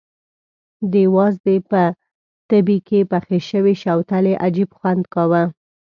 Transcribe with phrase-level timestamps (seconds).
[0.93, 1.81] د وازدې په
[2.49, 5.43] تبي کې پخې شوې شوتلې عجب خوند کاوه.